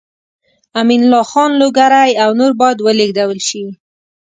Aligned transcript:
امین 0.79 1.01
الله 1.05 1.23
خان 1.31 1.51
لوګری 1.59 2.11
او 2.23 2.29
نور 2.39 2.51
باید 2.59 2.77
ولېږدول 2.81 3.39
شي. 3.47 3.63